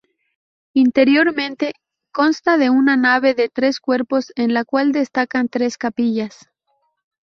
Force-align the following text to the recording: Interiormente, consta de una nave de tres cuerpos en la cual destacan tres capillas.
Interiormente, 0.73 1.73
consta 2.11 2.57
de 2.57 2.71
una 2.71 2.97
nave 2.97 3.35
de 3.35 3.49
tres 3.49 3.79
cuerpos 3.79 4.33
en 4.35 4.51
la 4.51 4.65
cual 4.65 4.93
destacan 4.93 5.47
tres 5.47 5.77
capillas. 5.77 6.49